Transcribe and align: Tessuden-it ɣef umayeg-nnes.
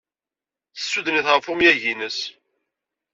Tessuden-it 0.75 1.27
ɣef 1.33 1.45
umayeg-nnes. 1.51 2.19